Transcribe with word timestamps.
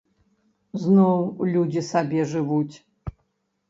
Зноў 0.85 1.21
людзі 1.53 1.87
сабе 1.91 2.29
жывуць. 2.35 2.75